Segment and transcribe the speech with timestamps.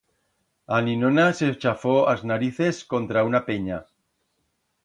[0.77, 3.79] A ninona se chafó as narices contra una penya.